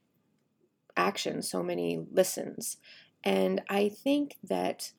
action, 0.98 1.41
so 1.41 1.63
many 1.63 2.05
listens. 2.12 2.75
And 3.24 3.62
I 3.70 3.88
think 3.88 4.36
that 4.43 4.91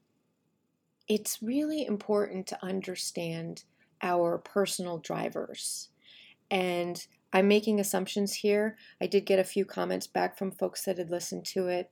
it's 1.06 1.42
really 1.42 1.84
important 1.84 2.46
to 2.46 2.64
understand 2.64 3.64
our 4.00 4.38
personal 4.38 4.96
drivers. 4.96 5.90
And 6.50 7.06
I'm 7.34 7.48
making 7.48 7.80
assumptions 7.80 8.32
here. 8.36 8.78
I 8.98 9.06
did 9.06 9.26
get 9.26 9.38
a 9.38 9.44
few 9.44 9.66
comments 9.66 10.06
back 10.06 10.38
from 10.38 10.52
folks 10.52 10.86
that 10.86 10.96
had 10.96 11.10
listened 11.10 11.44
to 11.46 11.68
it. 11.68 11.90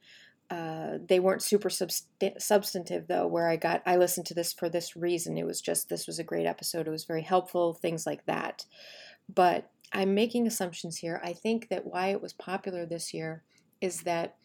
Uh, 0.48 0.96
they 1.06 1.20
weren't 1.20 1.42
super 1.42 1.68
subst- 1.68 2.06
substantive 2.40 3.06
though 3.06 3.24
where 3.24 3.48
i 3.48 3.54
got 3.54 3.80
i 3.86 3.94
listened 3.94 4.26
to 4.26 4.34
this 4.34 4.52
for 4.52 4.68
this 4.68 4.96
reason 4.96 5.38
it 5.38 5.46
was 5.46 5.60
just 5.60 5.88
this 5.88 6.08
was 6.08 6.18
a 6.18 6.24
great 6.24 6.44
episode 6.44 6.88
it 6.88 6.90
was 6.90 7.04
very 7.04 7.22
helpful 7.22 7.72
things 7.72 8.04
like 8.04 8.26
that 8.26 8.66
but 9.34 9.70
i'm 9.92 10.14
making 10.14 10.46
assumptions 10.46 10.98
here. 10.98 11.20
I 11.24 11.32
think 11.32 11.68
that 11.68 11.86
why 11.86 12.08
it 12.08 12.22
was 12.22 12.32
popular 12.32 12.86
this 12.86 13.12
year 13.12 13.42
is 13.80 14.02
that 14.02 14.36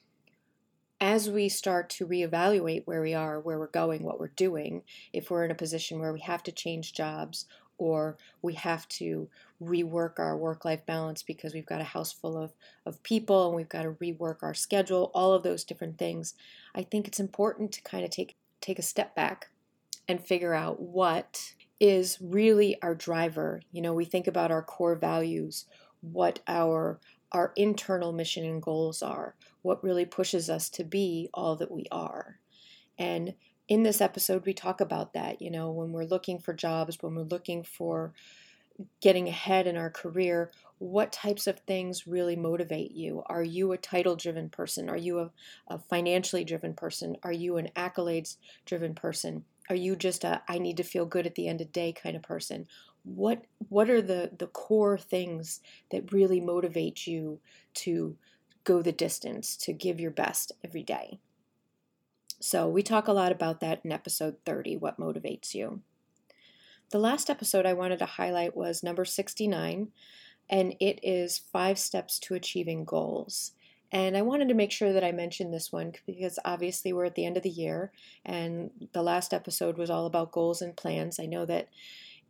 as 1.01 1.29
we 1.29 1.49
start 1.49 1.89
to 1.89 2.07
reevaluate 2.07 2.83
where 2.85 3.01
we 3.01 3.13
are, 3.13 3.39
where 3.39 3.59
we're 3.59 3.67
going, 3.67 4.03
what 4.03 4.19
we're 4.19 4.29
doing, 4.29 4.81
if 5.11 5.29
we're 5.29 5.43
in 5.43 5.51
a 5.51 5.55
position 5.55 5.99
where 5.99 6.13
we 6.13 6.21
have 6.21 6.41
to 6.43 6.51
change 6.51 6.93
jobs 6.93 7.45
or 7.77 8.17
we 8.41 8.53
have 8.53 8.87
to 8.87 9.27
rework 9.61 10.19
our 10.19 10.37
work 10.37 10.63
life 10.63 10.85
balance 10.85 11.21
because 11.21 11.53
we've 11.53 11.65
got 11.65 11.81
a 11.81 11.85
house 11.85 12.13
full 12.13 12.37
of, 12.37 12.53
of 12.85 13.03
people 13.03 13.47
and 13.47 13.55
we've 13.55 13.69
got 13.69 13.83
to 13.83 13.91
rework 13.91 14.41
our 14.41 14.53
schedule, 14.53 15.11
all 15.13 15.33
of 15.33 15.43
those 15.43 15.65
different 15.65 15.97
things, 15.97 16.33
I 16.73 16.83
think 16.83 17.07
it's 17.07 17.19
important 17.19 17.73
to 17.73 17.81
kind 17.81 18.05
of 18.05 18.09
take, 18.09 18.37
take 18.61 18.79
a 18.79 18.83
step 18.83 19.15
back 19.15 19.49
and 20.07 20.25
figure 20.25 20.53
out 20.53 20.79
what 20.79 21.54
is 21.79 22.17
really 22.21 22.81
our 22.81 22.95
driver. 22.95 23.61
You 23.71 23.81
know, 23.81 23.93
we 23.93 24.05
think 24.05 24.27
about 24.27 24.51
our 24.51 24.63
core 24.63 24.95
values, 24.95 25.65
what 26.01 26.39
our 26.47 26.99
our 27.31 27.51
internal 27.57 28.13
mission 28.13 28.45
and 28.45 28.61
goals 28.61 29.01
are, 29.01 29.35
what 29.61 29.83
really 29.83 30.05
pushes 30.05 30.49
us 30.49 30.69
to 30.69 30.85
be 30.85 31.29
all 31.33 31.57
that 31.57 31.71
we 31.71 31.85
are. 31.91 32.39
And 32.97 33.33
in 33.67 33.83
this 33.83 33.99
episode, 33.99 34.45
we 34.45 34.53
talk 34.53 34.79
about 34.79 35.13
that. 35.13 35.41
You 35.41 35.51
know, 35.51 35.71
when 35.71 35.91
we're 35.91 36.05
looking 36.05 36.39
for 36.39 36.53
jobs, 36.53 36.97
when 37.01 37.15
we're 37.15 37.23
looking 37.23 37.63
for 37.63 38.13
getting 39.01 39.27
ahead 39.27 39.67
in 39.67 39.75
our 39.75 39.89
career, 39.89 40.51
what 40.77 41.11
types 41.11 41.47
of 41.47 41.59
things 41.59 42.07
really 42.07 42.35
motivate 42.35 42.91
you? 42.91 43.23
Are 43.27 43.43
you 43.43 43.71
a 43.71 43.77
title 43.77 44.15
driven 44.15 44.49
person? 44.49 44.89
Are 44.89 44.97
you 44.97 45.19
a, 45.19 45.31
a 45.67 45.79
financially 45.79 46.43
driven 46.43 46.73
person? 46.73 47.15
Are 47.23 47.33
you 47.33 47.57
an 47.57 47.69
accolades 47.75 48.37
driven 48.65 48.93
person? 48.93 49.45
Are 49.69 49.75
you 49.75 49.95
just 49.95 50.23
a 50.23 50.41
I 50.47 50.59
need 50.59 50.77
to 50.77 50.83
feel 50.83 51.05
good 51.05 51.25
at 51.25 51.35
the 51.35 51.47
end 51.47 51.61
of 51.61 51.71
day 51.71 51.91
kind 51.91 52.15
of 52.15 52.21
person? 52.21 52.67
What 53.03 53.45
what 53.69 53.89
are 53.89 54.01
the 54.01 54.31
the 54.37 54.47
core 54.47 54.97
things 54.97 55.61
that 55.91 56.11
really 56.11 56.39
motivate 56.39 57.07
you 57.07 57.39
to 57.75 58.17
go 58.63 58.81
the 58.81 58.91
distance, 58.91 59.55
to 59.57 59.73
give 59.73 59.99
your 59.99 60.11
best 60.11 60.51
every 60.63 60.83
day? 60.83 61.19
So, 62.39 62.67
we 62.67 62.83
talk 62.83 63.07
a 63.07 63.13
lot 63.13 63.31
about 63.31 63.59
that 63.61 63.81
in 63.83 63.91
episode 63.91 64.37
30, 64.45 64.77
what 64.77 64.99
motivates 64.99 65.55
you. 65.55 65.81
The 66.91 66.99
last 66.99 67.29
episode 67.29 67.65
I 67.65 67.73
wanted 67.73 67.99
to 67.99 68.05
highlight 68.05 68.55
was 68.55 68.83
number 68.83 69.05
69, 69.05 69.87
and 70.49 70.75
it 70.79 70.99
is 71.01 71.39
five 71.39 71.79
steps 71.79 72.19
to 72.19 72.35
achieving 72.35 72.85
goals. 72.85 73.53
And 73.95 74.17
I 74.17 74.23
wanted 74.23 74.49
to 74.49 74.55
make 74.55 74.73
sure 74.73 74.91
that 74.91 75.05
I 75.05 75.13
mentioned 75.13 75.53
this 75.53 75.71
one 75.71 75.93
because 76.05 76.37
obviously 76.43 76.91
we're 76.91 77.05
at 77.05 77.15
the 77.15 77.25
end 77.25 77.37
of 77.37 77.43
the 77.43 77.49
year, 77.49 77.93
and 78.25 78.69
the 78.91 79.01
last 79.01 79.33
episode 79.33 79.77
was 79.77 79.89
all 79.89 80.05
about 80.05 80.33
goals 80.33 80.61
and 80.61 80.75
plans. 80.75 81.17
I 81.17 81.27
know 81.27 81.45
that 81.45 81.69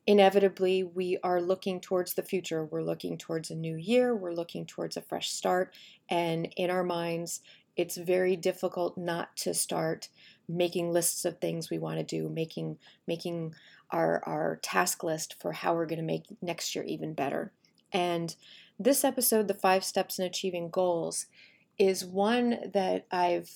inevitably 0.06 0.84
we 0.84 1.18
are 1.24 1.42
looking 1.42 1.82
towards 1.82 2.14
the 2.14 2.22
future. 2.22 2.64
We're 2.64 2.84
looking 2.84 3.18
towards 3.18 3.50
a 3.50 3.56
new 3.56 3.78
year, 3.78 4.16
we're 4.16 4.36
looking 4.36 4.68
towards 4.68 4.96
a 4.96 5.02
fresh 5.02 5.32
start, 5.32 5.74
and 6.08 6.54
in 6.56 6.70
our 6.70 6.84
minds, 6.84 7.42
it's 7.76 7.98
very 7.98 8.36
difficult 8.36 8.96
not 8.96 9.36
to 9.38 9.56
start 9.56 10.10
making 10.48 10.92
lists 10.92 11.26
of 11.26 11.40
things 11.40 11.72
we 11.72 11.80
want 11.80 11.98
to 11.98 12.04
do, 12.04 12.30
making 12.30 12.78
making 13.08 13.56
our 13.90 14.22
our 14.28 14.60
task 14.62 15.04
list 15.04 15.36
for 15.42 15.52
how 15.52 15.74
we're 15.74 15.88
going 15.88 15.98
to 15.98 16.06
make 16.06 16.26
next 16.44 16.76
year 16.76 16.84
even 16.84 17.16
better. 17.16 17.52
And 17.92 18.36
this 18.78 19.04
episode, 19.04 19.48
the 19.48 19.56
five 19.56 19.84
steps 19.84 20.20
in 20.20 20.26
achieving 20.26 20.70
goals, 20.70 21.26
is 21.78 22.06
one 22.06 22.72
that 22.74 23.06
I've 23.12 23.52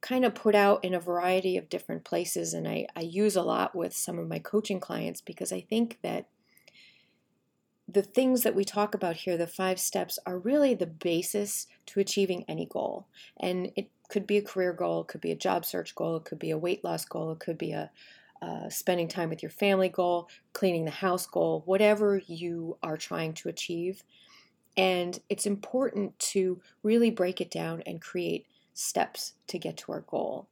kind 0.00 0.24
of 0.24 0.34
put 0.34 0.54
out 0.54 0.84
in 0.84 0.94
a 0.94 1.00
variety 1.00 1.56
of 1.56 1.68
different 1.68 2.04
places 2.04 2.54
and 2.54 2.68
I, 2.68 2.86
I 2.94 3.00
use 3.00 3.34
a 3.34 3.42
lot 3.42 3.74
with 3.74 3.94
some 3.94 4.18
of 4.18 4.28
my 4.28 4.38
coaching 4.38 4.78
clients 4.78 5.20
because 5.20 5.52
I 5.52 5.60
think 5.60 5.98
that 6.02 6.28
the 7.88 8.02
things 8.02 8.42
that 8.42 8.54
we 8.54 8.64
talk 8.64 8.94
about 8.94 9.16
here, 9.16 9.36
the 9.36 9.46
five 9.46 9.78
steps, 9.78 10.18
are 10.26 10.38
really 10.38 10.74
the 10.74 10.86
basis 10.86 11.66
to 11.86 12.00
achieving 12.00 12.44
any 12.48 12.66
goal. 12.66 13.06
And 13.38 13.70
it 13.76 13.90
could 14.08 14.26
be 14.26 14.36
a 14.36 14.42
career 14.42 14.72
goal, 14.72 15.02
it 15.02 15.08
could 15.08 15.20
be 15.20 15.30
a 15.30 15.36
job 15.36 15.64
search 15.64 15.94
goal, 15.94 16.16
it 16.16 16.24
could 16.24 16.38
be 16.38 16.50
a 16.50 16.58
weight 16.58 16.84
loss 16.84 17.04
goal, 17.04 17.32
it 17.32 17.38
could 17.38 17.58
be 17.58 17.72
a 17.72 17.90
uh, 18.42 18.68
spending 18.68 19.08
time 19.08 19.30
with 19.30 19.42
your 19.42 19.50
family 19.50 19.88
goal, 19.88 20.28
cleaning 20.52 20.84
the 20.84 20.90
house 20.90 21.26
goal, 21.26 21.62
whatever 21.64 22.20
you 22.26 22.76
are 22.82 22.96
trying 22.96 23.32
to 23.32 23.48
achieve. 23.48 24.02
And 24.76 25.18
it's 25.28 25.46
important 25.46 26.18
to 26.18 26.60
really 26.82 27.10
break 27.10 27.40
it 27.40 27.50
down 27.50 27.82
and 27.86 28.00
create 28.00 28.46
steps 28.74 29.34
to 29.48 29.58
get 29.58 29.76
to 29.78 29.92
our 29.92 30.02
goal. 30.02 30.48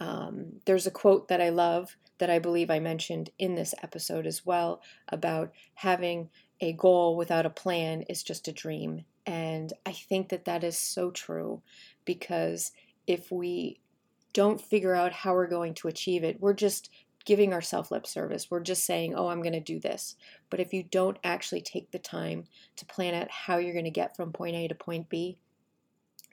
Um, 0.00 0.60
there's 0.66 0.86
a 0.86 0.90
quote 0.90 1.28
that 1.28 1.40
I 1.40 1.48
love 1.48 1.96
that 2.18 2.30
I 2.30 2.38
believe 2.38 2.70
I 2.70 2.78
mentioned 2.78 3.30
in 3.38 3.54
this 3.54 3.74
episode 3.82 4.26
as 4.26 4.46
well 4.46 4.82
about 5.08 5.52
having 5.74 6.30
a 6.60 6.72
goal 6.72 7.16
without 7.16 7.46
a 7.46 7.50
plan 7.50 8.02
is 8.02 8.22
just 8.22 8.48
a 8.48 8.52
dream. 8.52 9.04
And 9.26 9.72
I 9.84 9.92
think 9.92 10.28
that 10.28 10.44
that 10.44 10.62
is 10.62 10.78
so 10.78 11.10
true 11.10 11.62
because 12.04 12.72
if 13.06 13.32
we 13.32 13.80
don't 14.32 14.60
figure 14.60 14.94
out 14.94 15.12
how 15.12 15.32
we're 15.32 15.46
going 15.46 15.74
to 15.74 15.88
achieve 15.88 16.24
it, 16.24 16.40
we're 16.40 16.54
just 16.54 16.90
giving 17.24 17.52
ourselves 17.52 17.90
lip 17.90 18.06
service. 18.06 18.50
We're 18.50 18.60
just 18.60 18.84
saying, 18.84 19.14
oh, 19.14 19.28
I'm 19.28 19.42
going 19.42 19.52
to 19.52 19.60
do 19.60 19.80
this. 19.80 20.16
But 20.50 20.60
if 20.60 20.72
you 20.72 20.82
don't 20.82 21.18
actually 21.24 21.62
take 21.62 21.90
the 21.90 21.98
time 21.98 22.44
to 22.76 22.86
plan 22.86 23.14
out 23.14 23.30
how 23.30 23.58
you're 23.58 23.72
going 23.72 23.84
to 23.84 23.90
get 23.90 24.16
from 24.16 24.32
point 24.32 24.56
A 24.56 24.68
to 24.68 24.74
point 24.74 25.08
B, 25.08 25.38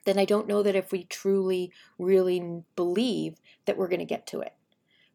then 0.05 0.17
I 0.17 0.25
don't 0.25 0.47
know 0.47 0.63
that 0.63 0.75
if 0.75 0.91
we 0.91 1.03
truly, 1.03 1.71
really 1.99 2.63
believe 2.75 3.39
that 3.65 3.77
we're 3.77 3.87
going 3.87 3.99
to 3.99 4.05
get 4.05 4.27
to 4.27 4.41
it. 4.41 4.53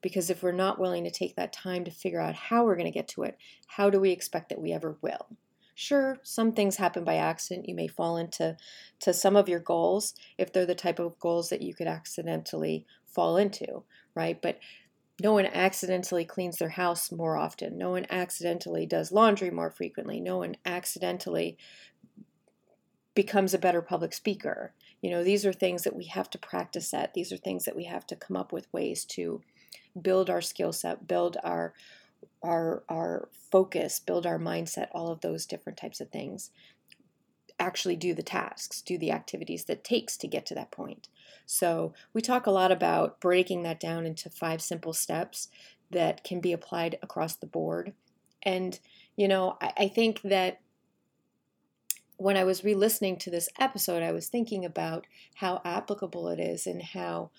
Because 0.00 0.30
if 0.30 0.42
we're 0.42 0.52
not 0.52 0.78
willing 0.78 1.04
to 1.04 1.11
take 1.11 1.37
that 1.37 1.52
time 1.52 1.85
to 1.85 1.90
figure 1.90 2.21
out 2.21 2.35
how 2.35 2.64
we're 2.64 2.76
going 2.76 2.90
to 2.90 2.97
get 2.97 3.09
to 3.09 3.25
it, 3.25 3.37
how 3.66 3.90
do 3.90 3.99
we 3.99 4.11
expect 4.11 4.50
that 4.50 4.61
we 4.61 4.73
ever 4.73 4.97
will? 5.00 5.26
Sure, 5.75 6.18
some 6.23 6.52
things 6.52 6.76
happen 6.76 7.04
by 7.04 7.16
accident. 7.16 7.68
You 7.68 7.75
may 7.75 7.88
fall 7.88 8.16
into 8.16 8.56
to 9.00 9.12
some 9.12 9.37
of 9.37 9.49
your 9.49 9.61
goals 9.61 10.14
if 10.38 10.52
they're 10.52 10.64
the 10.64 10.75
type 10.75 10.99
of 10.99 11.18
goals 11.18 11.50
that 11.50 11.61
you 11.61 11.75
could 11.75 11.87
accidentally 11.87 12.87
fall 13.04 13.37
into, 13.37 13.83
right? 14.14 14.40
But 14.40 14.59
no 15.23 15.32
one 15.32 15.46
accidentally 15.46 16.25
cleans 16.25 16.58
their 16.58 16.70
house 16.70 17.11
more 17.11 17.37
often. 17.37 17.78
No 17.78 17.90
one 17.90 18.06
accidentally 18.11 18.85
does 18.85 19.12
laundry 19.12 19.50
more 19.50 19.70
frequently. 19.70 20.20
No 20.20 20.38
one 20.38 20.56
accidentally 20.66 21.56
becomes 23.14 23.54
a 23.54 23.58
better 23.58 23.80
public 23.80 24.12
speaker. 24.12 24.75
You 25.00 25.11
know, 25.11 25.25
these 25.25 25.46
are 25.46 25.52
things 25.52 25.85
that 25.85 25.96
we 25.96 26.04
have 26.06 26.28
to 26.30 26.38
practice 26.38 26.92
at. 26.92 27.14
These 27.14 27.32
are 27.32 27.38
things 27.38 27.64
that 27.64 27.76
we 27.76 27.85
have 27.85 28.06
to 28.08 28.16
come 28.16 28.37
up 28.37 28.52
with 28.52 28.73
ways 28.73 29.04
to 29.06 29.40
build 30.00 30.28
our 30.28 30.42
skill 30.42 30.73
set, 30.73 31.08
build 31.08 31.38
our 31.42 31.73
our 32.42 32.85
our 32.88 33.28
focus, 33.50 34.00
build 34.00 34.26
our 34.26 34.38
mindset, 34.38 34.88
all 34.92 35.11
of 35.11 35.23
those 35.23 35.46
different 35.46 35.78
types 35.78 36.00
of 36.00 36.11
things. 36.11 36.50
Actually 37.59 37.97
do 37.97 38.15
the 38.15 38.23
tasks, 38.23 38.83
do 38.83 38.99
the 38.99 39.11
activities 39.11 39.65
that 39.65 39.85
takes 39.85 40.17
to 40.19 40.29
get 40.29 40.47
to 40.47 40.55
that 40.55 40.71
point. 40.71 41.09
So, 41.47 41.95
we 42.13 42.21
talk 42.21 42.47
a 42.47 42.51
lot 42.51 42.73
about 42.73 43.21
breaking 43.21 43.63
that 43.63 43.81
down 43.81 44.05
into 44.05 44.29
five 44.29 44.61
simple 44.61 44.93
steps 44.93 45.49
that 45.91 46.25
can 46.25 46.41
be 46.41 46.53
applied 46.53 46.99
across 47.03 47.37
the 47.37 47.47
board 47.47 47.93
And, 48.43 48.79
you 49.17 49.29
know, 49.29 49.57
I, 49.61 49.73
I 49.79 49.89
think 49.89 50.23
that 50.23 50.61
when 52.17 52.37
I 52.37 52.45
was 52.45 52.65
re 52.65 52.75
listening 52.75 53.17
to 53.19 53.31
this 53.31 53.49
episode, 53.59 54.03
I 54.03 54.13
was 54.13 54.29
thinking 54.29 54.65
about 54.65 55.07
how 55.35 55.61
applicable 55.65 56.29
it 56.29 56.41
is 56.41 56.67
and 56.67 56.83
how 56.83 57.31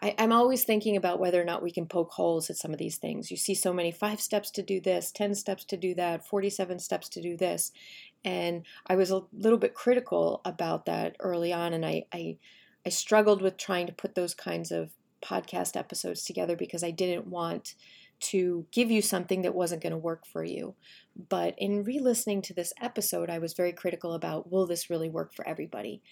I, 0.00 0.10
am 0.18 0.32
always 0.32 0.64
thinking 0.64 0.96
about 0.96 1.18
whether 1.18 1.40
or 1.40 1.44
not 1.44 1.62
we 1.62 1.72
can 1.72 1.86
poke 1.86 2.12
holes 2.12 2.50
at 2.50 2.56
some 2.56 2.72
of 2.72 2.78
these 2.78 2.98
things. 2.98 3.30
You 3.30 3.36
see 3.36 3.54
so 3.54 3.72
many 3.72 3.90
five 3.90 4.20
steps 4.20 4.50
to 4.52 4.62
do 4.62 4.80
this, 4.80 5.10
10 5.10 5.34
steps 5.34 5.64
to 5.64 5.76
do 5.76 5.94
that, 5.94 6.26
47 6.26 6.78
steps 6.78 7.08
to 7.10 7.22
do 7.22 7.36
this. 7.36 7.72
And 8.24 8.64
I 8.86 8.96
was 8.96 9.10
a 9.10 9.22
little 9.32 9.58
bit 9.58 9.74
critical 9.74 10.40
about 10.44 10.86
that 10.86 11.16
early 11.20 11.52
on. 11.52 11.72
And 11.72 11.84
I, 11.86 12.04
I, 12.12 12.36
I 12.84 12.88
struggled 12.90 13.42
with 13.42 13.56
trying 13.56 13.86
to 13.86 13.92
put 13.92 14.14
those 14.14 14.34
kinds 14.34 14.70
of 14.70 14.90
podcast 15.22 15.76
episodes 15.76 16.24
together 16.24 16.56
because 16.56 16.82
I 16.82 16.90
didn't 16.90 17.26
want 17.26 17.74
to 18.20 18.66
give 18.72 18.90
you 18.90 19.00
something 19.00 19.42
that 19.42 19.54
wasn't 19.54 19.82
going 19.82 19.92
to 19.92 19.98
work 19.98 20.26
for 20.26 20.42
you. 20.42 20.74
But 21.28 21.54
in 21.58 21.84
re 21.84 21.98
listening 21.98 22.42
to 22.42 22.54
this 22.54 22.72
episode, 22.80 23.30
I 23.30 23.38
was 23.38 23.54
very 23.54 23.72
critical 23.72 24.12
about 24.12 24.50
will 24.50 24.66
this 24.66 24.90
really 24.90 25.08
work 25.08 25.32
for 25.32 25.46
everybody? 25.46 26.02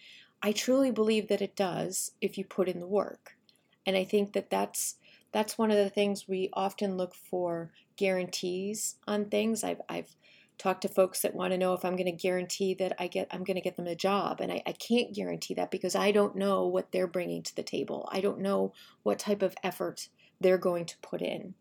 I 0.43 0.53
truly 0.53 0.91
believe 0.91 1.29
that 1.29 1.43
it 1.43 1.57
does 1.57 2.13
if 2.21 2.39
you 2.39 2.45
put 2.45 2.69
in 2.69 2.81
the 2.81 2.87
work. 2.87 3.37
And 3.85 3.97
I 3.97 4.05
think 4.05 4.33
that 4.35 4.51
that's 4.51 4.97
that's 5.33 5.59
one 5.59 5.71
of 5.71 5.77
the 5.77 5.91
things 5.91 6.29
we 6.29 6.51
often 6.53 6.97
look 6.97 7.15
for 7.15 7.71
guarantees 7.97 8.97
on 9.07 9.27
things. 9.27 9.65
I've 9.65 9.81
I've 9.89 10.15
talked 10.59 10.83
to 10.83 10.89
folks 10.89 11.21
that 11.21 11.35
want 11.35 11.53
to 11.53 11.59
know 11.59 11.75
if 11.75 11.85
I'm 11.85 11.97
going 11.97 12.07
to 12.07 12.13
guarantee 12.13 12.75
that 12.75 12.95
I 12.99 13.07
get 13.09 13.29
I'm 13.31 13.45
going 13.45 13.57
to 13.57 13.61
get 13.63 13.77
them 13.77 13.87
a 13.87 13.95
job, 13.95 14.41
and 14.41 14.51
I, 14.51 14.63
I 14.67 14.73
can't 14.73 15.15
guarantee 15.15 15.55
that 15.55 15.71
because 15.71 15.95
I 15.95 16.13
don't 16.13 16.37
know 16.37 16.67
what 16.67 16.93
they're 16.93 17.07
bringing 17.07 17.43
to 17.43 17.57
the 17.57 17.63
table. 17.63 18.09
I 18.13 18.21
don't 18.21 18.41
know 18.41 18.73
what 19.03 19.19
type 19.19 19.43
of 19.43 19.55
effort 19.63 20.09
they're 20.41 20.59
going 20.59 20.87
to 20.87 20.99
put 20.99 21.23
in. 21.23 21.55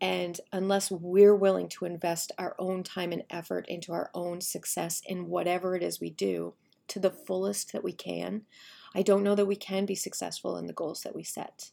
And 0.00 0.40
unless 0.52 0.90
we're 0.90 1.34
willing 1.34 1.68
to 1.70 1.84
invest 1.84 2.30
our 2.38 2.54
own 2.58 2.84
time 2.84 3.12
and 3.12 3.24
effort 3.30 3.66
into 3.68 3.92
our 3.92 4.10
own 4.14 4.40
success 4.40 5.02
in 5.04 5.28
whatever 5.28 5.74
it 5.74 5.82
is 5.82 6.00
we 6.00 6.10
do 6.10 6.54
to 6.88 7.00
the 7.00 7.10
fullest 7.10 7.72
that 7.72 7.82
we 7.82 7.92
can, 7.92 8.42
I 8.94 9.02
don't 9.02 9.24
know 9.24 9.34
that 9.34 9.46
we 9.46 9.56
can 9.56 9.86
be 9.86 9.96
successful 9.96 10.56
in 10.56 10.66
the 10.66 10.72
goals 10.72 11.02
that 11.02 11.16
we 11.16 11.24
set. 11.24 11.72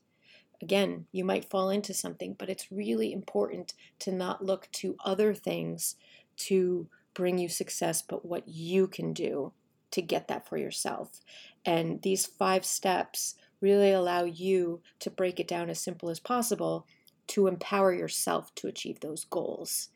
Again, 0.62 1.06
you 1.12 1.24
might 1.24 1.50
fall 1.50 1.70
into 1.70 1.94
something, 1.94 2.36
but 2.38 2.50
it's 2.50 2.72
really 2.72 3.14
important 3.14 3.74
to 4.00 4.12
not 4.12 4.44
look 4.44 4.70
to 4.74 4.96
other 5.06 5.34
things 5.34 5.96
to 6.38 6.88
bring 7.14 7.38
you 7.38 7.50
success, 7.50 8.02
but 8.02 8.26
what 8.26 8.48
you 8.48 8.88
can 8.88 9.14
do 9.14 9.54
to 9.92 10.02
get 10.02 10.28
that 10.28 10.48
for 10.48 10.58
yourself. 10.58 11.22
And 11.66 12.02
these 12.02 12.26
five 12.26 12.66
steps 12.66 13.36
really 13.62 13.92
allow 13.92 14.26
you 14.26 14.82
to 15.00 15.10
break 15.10 15.40
it 15.40 15.48
down 15.48 15.70
as 15.70 15.80
simple 15.80 16.10
as 16.10 16.20
possible 16.20 16.86
to 17.28 17.48
empower 17.48 17.94
yourself 17.94 18.54
to 18.56 18.68
achieve 18.68 19.00
those 19.00 19.26
goals. 19.26 19.90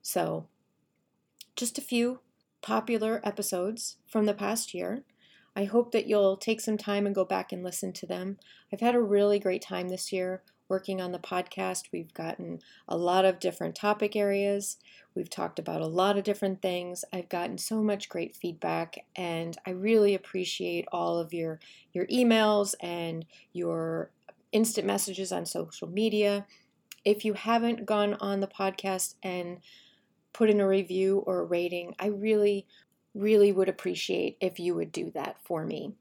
So, 0.00 0.46
just 1.56 1.78
a 1.78 1.82
few 1.82 2.20
popular 2.62 3.20
episodes 3.24 3.96
from 4.06 4.26
the 4.26 4.34
past 4.34 4.72
year. 4.72 5.02
I 5.56 5.64
hope 5.64 5.92
that 5.92 6.06
you'll 6.06 6.36
take 6.36 6.60
some 6.60 6.78
time 6.78 7.06
and 7.06 7.14
go 7.14 7.24
back 7.24 7.52
and 7.52 7.62
listen 7.62 7.92
to 7.92 8.06
them. 8.06 8.38
I've 8.72 8.80
had 8.80 8.94
a 8.94 9.00
really 9.00 9.38
great 9.38 9.62
time 9.62 9.88
this 9.88 10.12
year 10.12 10.42
working 10.68 11.00
on 11.00 11.12
the 11.12 11.18
podcast. 11.18 11.84
We've 11.92 12.12
gotten 12.14 12.60
a 12.88 12.96
lot 12.96 13.24
of 13.24 13.40
different 13.40 13.74
topic 13.74 14.16
areas. 14.16 14.78
We've 15.14 15.30
talked 15.30 15.58
about 15.58 15.80
a 15.80 15.86
lot 15.86 16.16
of 16.16 16.24
different 16.24 16.62
things. 16.62 17.04
I've 17.12 17.28
gotten 17.28 17.58
so 17.58 17.82
much 17.82 18.08
great 18.08 18.34
feedback 18.34 19.04
and 19.14 19.56
I 19.66 19.70
really 19.70 20.14
appreciate 20.14 20.86
all 20.92 21.18
of 21.18 21.32
your 21.32 21.60
your 21.92 22.06
emails 22.06 22.74
and 22.80 23.24
your 23.52 24.10
instant 24.52 24.86
messages 24.86 25.32
on 25.32 25.46
social 25.46 25.88
media. 25.88 26.46
If 27.04 27.24
you 27.24 27.34
haven't 27.34 27.86
gone 27.86 28.14
on 28.14 28.40
the 28.40 28.46
podcast 28.46 29.14
and 29.22 29.58
put 30.32 30.50
in 30.50 30.60
a 30.60 30.66
review 30.66 31.18
or 31.26 31.40
a 31.40 31.44
rating, 31.44 31.94
I 31.98 32.06
really 32.06 32.66
really 33.14 33.52
would 33.52 33.68
appreciate 33.68 34.36
if 34.40 34.58
you 34.58 34.74
would 34.74 34.90
do 34.90 35.10
that 35.14 35.36
for 35.44 35.64
me. 35.64 35.94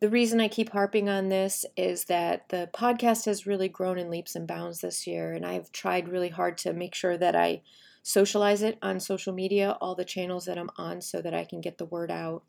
The 0.00 0.08
reason 0.08 0.40
I 0.40 0.48
keep 0.48 0.70
harping 0.70 1.10
on 1.10 1.28
this 1.28 1.66
is 1.76 2.06
that 2.06 2.48
the 2.48 2.70
podcast 2.72 3.26
has 3.26 3.46
really 3.46 3.68
grown 3.68 3.98
in 3.98 4.10
leaps 4.10 4.34
and 4.34 4.48
bounds 4.48 4.80
this 4.80 5.06
year, 5.06 5.34
and 5.34 5.44
I've 5.44 5.70
tried 5.72 6.08
really 6.08 6.30
hard 6.30 6.56
to 6.58 6.72
make 6.72 6.94
sure 6.94 7.18
that 7.18 7.36
I 7.36 7.60
socialize 8.02 8.62
it 8.62 8.78
on 8.80 8.98
social 8.98 9.34
media, 9.34 9.76
all 9.78 9.94
the 9.94 10.06
channels 10.06 10.46
that 10.46 10.56
I'm 10.56 10.70
on, 10.78 11.02
so 11.02 11.20
that 11.20 11.34
I 11.34 11.44
can 11.44 11.60
get 11.60 11.76
the 11.76 11.84
word 11.84 12.10
out 12.10 12.44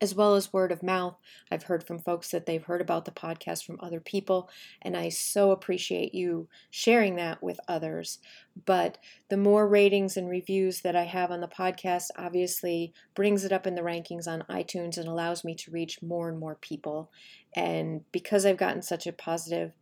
as 0.00 0.14
well 0.14 0.34
as 0.34 0.52
word 0.52 0.70
of 0.70 0.82
mouth. 0.82 1.16
I've 1.50 1.64
heard 1.64 1.84
from 1.84 1.98
folks 1.98 2.30
that 2.30 2.46
they've 2.46 2.62
heard 2.62 2.80
about 2.80 3.04
the 3.04 3.10
podcast 3.10 3.64
from 3.64 3.78
other 3.80 4.00
people, 4.00 4.48
and 4.82 4.96
I 4.96 5.08
so 5.08 5.50
appreciate 5.50 6.14
you 6.14 6.48
sharing 6.70 7.16
that 7.16 7.42
with 7.42 7.58
others. 7.68 8.18
But 8.64 8.98
the 9.28 9.36
more 9.36 9.68
ratings 9.68 10.16
and 10.16 10.28
reviews 10.28 10.80
that 10.80 10.96
I 10.96 11.04
have 11.04 11.30
on 11.30 11.40
the 11.40 11.48
podcast 11.48 12.10
obviously 12.16 12.92
brings 13.14 13.44
it 13.44 13.52
up 13.52 13.66
in 13.66 13.74
the 13.74 13.82
rankings 13.82 14.26
on 14.26 14.44
iTunes 14.50 14.98
and 14.98 15.08
allows 15.08 15.44
me 15.44 15.54
to 15.56 15.70
reach 15.70 16.02
more 16.02 16.28
and 16.28 16.38
more 16.38 16.56
people. 16.56 17.10
And 17.54 18.02
because 18.12 18.44
I've 18.44 18.56
gotten 18.56 18.82
such 18.82 19.06
a 19.06 19.12
positive 19.12 19.72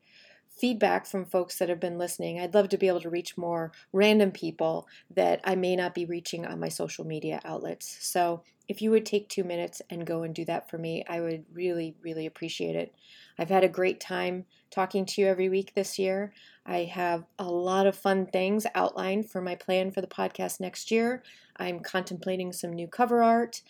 feedback 0.57 1.07
from 1.07 1.25
folks 1.25 1.59
that 1.59 1.69
have 1.69 1.81
been 1.81 1.99
listening. 1.99 2.41
I'd 2.41 2.55
love 2.55 2.69
to 2.71 2.79
be 2.79 2.89
able 2.89 3.01
to 3.03 3.11
reach 3.11 3.37
more 3.37 3.73
random 3.93 4.31
people 4.31 4.89
that 5.15 5.41
I 5.45 5.55
may 5.55 5.77
not 5.77 5.95
be 5.95 6.07
reaching 6.07 6.47
on 6.47 6.61
my 6.61 6.69
social 6.69 7.07
media 7.07 7.41
outlets. 7.45 7.99
So 8.01 8.43
if 8.69 8.83
you 8.83 8.91
would 8.91 9.07
take 9.07 9.29
two 9.29 9.45
minutes 9.45 9.81
and 9.91 10.07
go 10.07 10.23
and 10.23 10.35
do 10.35 10.45
that 10.47 10.69
for 10.69 10.79
me, 10.79 11.05
I 11.09 11.21
would 11.21 11.45
really, 11.53 11.95
really 12.03 12.27
appreciate 12.27 12.75
it. 12.75 12.95
I've 13.39 13.51
had 13.51 13.65
a 13.65 13.69
great 13.69 14.01
time 14.01 14.47
talking 14.71 15.05
to 15.07 15.21
you 15.21 15.29
every 15.29 15.49
week 15.49 15.75
this 15.75 15.99
year. 15.99 16.33
I 16.65 16.85
have 16.85 17.25
a 17.39 17.45
lot 17.45 17.87
of 17.87 17.97
fun 17.97 18.27
things 18.27 18.67
outlined 18.75 19.31
for 19.31 19.41
my 19.41 19.55
plan 19.55 19.93
for 19.93 20.01
the 20.01 20.07
podcast 20.07 20.59
next 20.59 20.91
year. 20.91 21.23
I'm 21.59 21.81
contemplating 21.81 22.53
some 22.53 22.73
new 22.73 22.89
cover 22.89 23.23
art. 23.23 23.63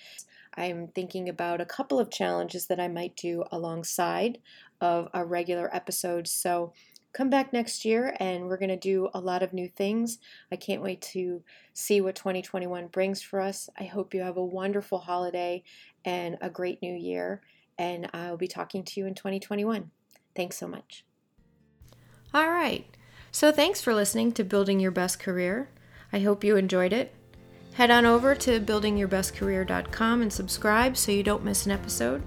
I'm 0.56 0.88
thinking 0.88 1.28
about 1.28 1.60
a 1.60 1.66
couple 1.66 1.98
of 1.98 2.10
challenges 2.10 2.66
that 2.66 2.80
I 2.80 2.88
might 2.88 3.16
do 3.16 3.44
alongside 3.52 4.38
of 4.80 5.08
our 5.12 5.26
regular 5.26 5.74
episodes. 5.74 6.30
So 6.32 6.72
come 7.12 7.30
back 7.30 7.52
next 7.52 7.84
year 7.84 8.14
and 8.20 8.46
we're 8.46 8.58
going 8.58 8.68
to 8.68 8.76
do 8.76 9.08
a 9.14 9.20
lot 9.20 9.42
of 9.42 9.54
new 9.54 9.68
things. 9.68 10.18
I 10.52 10.56
can't 10.56 10.82
wait 10.82 11.00
to 11.12 11.42
see 11.72 12.00
what 12.00 12.14
2021 12.14 12.88
brings 12.88 13.22
for 13.22 13.40
us. 13.40 13.70
I 13.78 13.84
hope 13.84 14.12
you 14.12 14.20
have 14.20 14.36
a 14.36 14.44
wonderful 14.44 14.98
holiday 14.98 15.64
and 16.04 16.36
a 16.42 16.50
great 16.50 16.82
new 16.82 16.94
year. 16.94 17.40
And 17.78 18.10
I'll 18.12 18.36
be 18.36 18.48
talking 18.48 18.84
to 18.84 19.00
you 19.00 19.06
in 19.06 19.14
2021. 19.14 19.90
Thanks 20.34 20.58
so 20.58 20.68
much. 20.68 21.06
All 22.34 22.50
right. 22.50 22.86
So 23.32 23.50
thanks 23.50 23.80
for 23.80 23.94
listening 23.94 24.32
to 24.32 24.44
Building 24.44 24.78
Your 24.78 24.90
Best 24.90 25.18
Career. 25.18 25.70
I 26.12 26.20
hope 26.20 26.44
you 26.44 26.56
enjoyed 26.56 26.92
it. 26.92 27.15
Head 27.76 27.90
on 27.90 28.06
over 28.06 28.34
to 28.34 28.58
buildingyourbestcareer.com 28.58 30.22
and 30.22 30.32
subscribe 30.32 30.96
so 30.96 31.12
you 31.12 31.22
don't 31.22 31.44
miss 31.44 31.66
an 31.66 31.72
episode. 31.72 32.22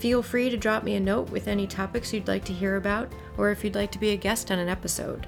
Feel 0.00 0.22
free 0.22 0.50
to 0.50 0.58
drop 0.58 0.84
me 0.84 0.96
a 0.96 1.00
note 1.00 1.30
with 1.30 1.48
any 1.48 1.66
topics 1.66 2.12
you'd 2.12 2.28
like 2.28 2.44
to 2.44 2.52
hear 2.52 2.76
about 2.76 3.10
or 3.38 3.50
if 3.50 3.64
you'd 3.64 3.74
like 3.74 3.90
to 3.92 3.98
be 3.98 4.10
a 4.10 4.16
guest 4.18 4.50
on 4.50 4.58
an 4.58 4.68
episode. 4.68 5.26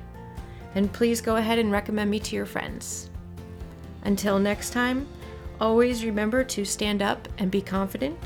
And 0.74 0.92
please 0.92 1.22
go 1.22 1.37
ahead 1.37 1.58
and 1.58 1.72
recommend 1.72 2.11
me 2.11 2.20
to 2.20 2.37
your 2.37 2.44
friends. 2.44 3.08
Until 4.04 4.38
next 4.38 4.74
time, 4.74 5.08
always 5.62 6.04
remember 6.04 6.44
to 6.44 6.66
stand 6.66 7.00
up 7.00 7.26
and 7.38 7.50
be 7.50 7.62
confident, 7.62 8.18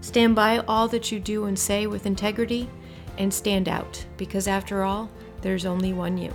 stand 0.00 0.34
by 0.34 0.60
all 0.60 0.88
that 0.88 1.12
you 1.12 1.20
do 1.20 1.44
and 1.44 1.58
say 1.58 1.86
with 1.86 2.06
integrity, 2.06 2.70
and 3.18 3.32
stand 3.32 3.68
out 3.68 4.02
because 4.16 4.48
after 4.48 4.82
all, 4.82 5.10
there's 5.42 5.66
only 5.66 5.92
one 5.92 6.16
you. 6.16 6.32